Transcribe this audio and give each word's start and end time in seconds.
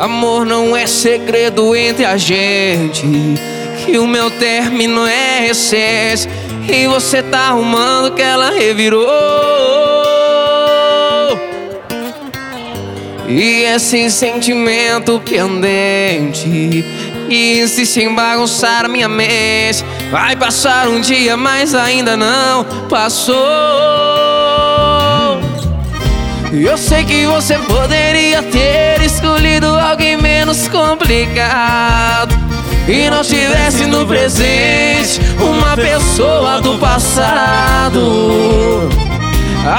Amor 0.00 0.46
não 0.46 0.74
é 0.74 0.86
segredo 0.86 1.76
entre 1.76 2.06
a 2.06 2.16
gente. 2.16 3.06
Que 3.84 3.98
o 3.98 4.06
meu 4.06 4.30
término 4.30 5.06
é 5.06 5.40
recente. 5.40 6.26
E 6.66 6.86
você 6.86 7.22
tá 7.22 7.48
arrumando 7.48 8.14
que 8.14 8.22
ela 8.22 8.50
revirou. 8.50 9.06
E 13.28 13.62
esse 13.64 14.10
sentimento 14.10 15.20
pendente 15.20 16.48
e 17.28 17.60
insiste 17.60 18.00
em 18.00 18.14
bagunçar 18.14 18.88
minha 18.88 19.08
mente. 19.08 19.84
Vai 20.10 20.34
passar 20.34 20.88
um 20.88 20.98
dia, 20.98 21.36
mas 21.36 21.74
ainda 21.74 22.16
não 22.16 22.64
passou. 22.88 23.36
Eu 26.52 26.76
sei 26.78 27.04
que 27.04 27.26
você 27.26 27.58
poderia 27.58 28.42
ter 28.42 28.89
complicado 30.90 32.34
e 32.88 33.08
não 33.08 33.22
tivesse 33.22 33.86
no 33.86 34.04
presente 34.04 35.20
uma 35.40 35.76
pessoa 35.76 36.60
do 36.60 36.76
passado. 36.78 38.00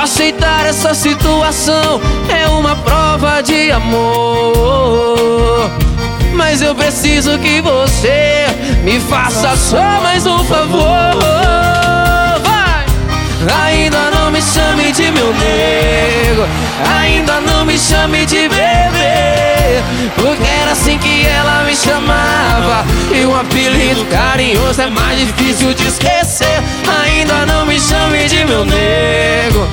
Aceitar 0.02 0.66
essa 0.66 0.94
situação 0.94 2.00
é 2.30 2.48
uma 2.48 2.78
prova 2.78 3.42
de 3.42 3.72
amor. 3.72 5.70
Mas 6.34 6.62
eu 6.62 6.74
preciso 6.74 7.38
que 7.40 7.60
você 7.60 8.46
me 8.84 8.98
faça 9.02 9.58
só 9.58 10.00
mais 10.02 10.26
um 10.26 10.42
favor. 10.46 11.18
Vai! 12.42 12.86
Ainda 13.66 14.12
não 14.12 14.32
me 14.32 14.42
chame 14.42 14.94
de 14.94 15.12
meu 15.12 15.34
nego, 15.34 16.48
ainda 17.02 17.42
não 17.42 17.66
me 17.66 17.78
chame 17.78 18.26
de 18.26 18.48
bebê. 18.48 19.52
Porque 20.16 20.51
E 23.14 23.26
um 23.26 23.36
apelido 23.36 24.06
carinhoso 24.06 24.82
é 24.82 24.90
mais 24.90 25.20
difícil 25.20 25.74
de 25.74 25.86
esquecer. 25.86 26.62
Ainda 27.04 27.46
não 27.46 27.66
me 27.66 27.80
chame 27.80 28.28
de 28.28 28.46
meu 28.46 28.64
nego, 28.64 29.68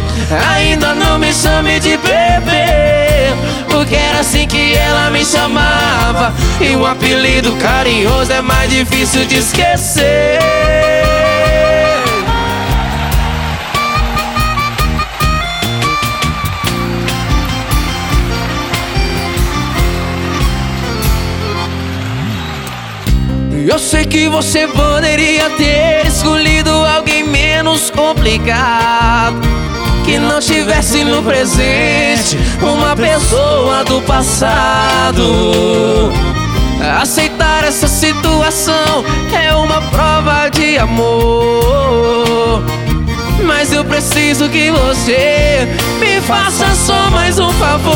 ainda 0.50 0.94
não 0.94 1.18
me 1.18 1.32
chame 1.32 1.78
de 1.78 1.96
bebê. 1.98 3.32
Porque 3.70 3.94
era 3.94 4.20
assim 4.20 4.46
que 4.46 4.74
ela 4.74 5.10
me 5.10 5.24
chamava. 5.24 6.34
E 6.60 6.74
um 6.74 6.84
apelido 6.84 7.52
carinhoso 7.56 8.32
é 8.32 8.42
mais 8.42 8.70
difícil 8.70 9.24
de 9.24 9.36
esquecer. 9.36 10.87
Eu 23.70 23.78
sei 23.78 24.06
que 24.06 24.30
você 24.30 24.66
poderia 24.66 25.50
ter 25.50 26.06
escolhido 26.06 26.70
alguém 26.70 27.22
menos 27.22 27.90
complicado. 27.90 29.46
Que 30.06 30.18
não 30.18 30.40
tivesse 30.40 31.04
no 31.04 31.22
presente 31.22 32.38
uma 32.62 32.96
pessoa 32.96 33.84
do 33.84 34.00
passado. 34.00 35.22
Aceitar 36.98 37.62
essa 37.62 37.86
situação 37.86 39.04
é 39.38 39.54
uma 39.54 39.82
prova 39.82 40.48
de 40.48 40.78
amor. 40.78 42.62
Mas 43.44 43.70
eu 43.70 43.84
preciso 43.84 44.48
que 44.48 44.70
você 44.70 45.68
me 46.00 46.22
faça 46.22 46.74
só 46.74 47.10
mais 47.10 47.38
um 47.38 47.52
favor. 47.52 47.94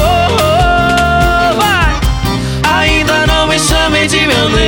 Vai! 1.57 2.83
Ainda 2.83 3.27
não 3.27 3.47
me 3.47 3.59
chame 3.59 4.07
de 4.07 4.27
meu 4.27 4.51
não 4.51 4.62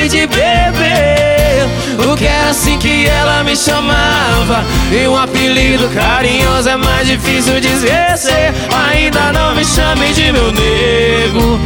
me 0.00 0.08
chame 0.08 0.08
de 0.08 0.26
bebê. 0.26 1.68
Porque 2.02 2.24
era 2.24 2.50
assim 2.50 2.78
que 2.78 3.06
ela 3.06 3.44
me 3.44 3.56
chamava. 3.56 4.64
E 4.90 5.06
um 5.06 5.16
apelido 5.16 5.88
carinhoso 5.90 6.68
é 6.68 6.76
mais 6.76 7.06
difícil 7.06 7.60
de 7.60 7.68
esquecer. 7.68 8.54
Ainda 8.88 9.32
não 9.32 9.54
me 9.54 9.64
chame 9.64 10.12
de 10.12 10.32
meu 10.32 10.52
nego, 10.52 11.60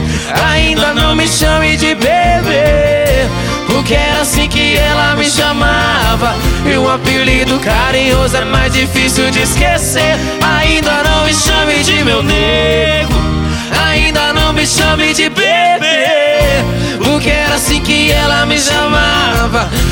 ainda 0.50 0.94
não 0.94 1.14
me 1.14 1.28
chame 1.28 1.76
de 1.76 1.94
bebê. 1.94 3.28
Porque 3.66 3.94
era 3.94 4.22
assim 4.22 4.48
que 4.48 4.76
ela 4.76 5.14
me 5.16 5.30
chamava. 5.30 6.34
E 6.64 6.76
um 6.76 6.88
apelido 6.88 7.58
carinhoso 7.60 8.36
é 8.36 8.44
mais 8.44 8.72
difícil 8.72 9.30
de 9.30 9.42
esquecer. 9.42 10.16
Ainda 10.58 11.02
não 11.04 11.24
me 11.24 11.34
chame 11.34 11.82
de 11.84 12.02
meu 12.02 12.22
nego. 12.22 13.14
Ainda 13.88 14.32
não 14.32 14.52
me 14.52 14.66
chame 14.66 15.12
de 15.12 15.28
bebê 15.28 15.83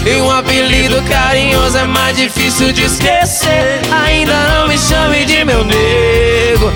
E 0.05 0.21
um 0.21 0.31
apelido 0.31 1.01
carinhoso 1.03 1.79
é 1.79 1.85
mais 1.85 2.17
difícil 2.17 2.73
de 2.73 2.83
esquecer. 2.85 3.81
Ainda 4.05 4.35
não 4.49 4.69
me 4.69 4.77
chame 4.77 5.25
de 5.25 5.45
meu 5.45 5.65
nego. 5.65 6.73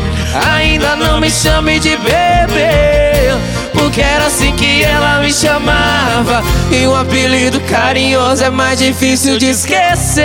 Ainda 0.54 0.94
não 0.94 1.20
me 1.20 1.28
chame 1.28 1.80
de 1.80 1.96
bebê. 1.96 3.34
Porque 3.72 4.00
era 4.00 4.26
assim 4.26 4.54
que 4.54 4.84
ela 4.84 5.20
me 5.20 5.32
chamava. 5.32 6.42
E 6.70 6.86
um 6.86 6.94
apelido 6.94 7.60
carinhoso 7.62 8.44
é 8.44 8.50
mais 8.50 8.78
difícil 8.78 9.38
de 9.38 9.50
esquecer. 9.50 10.24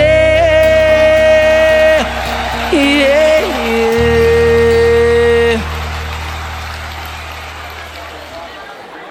Yeah. 2.72 3.31